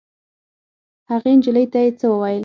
هغې 1.09 1.31
نجلۍ 1.37 1.65
ته 1.71 1.79
یې 1.83 1.91
څه 1.99 2.05
وویل. 2.09 2.39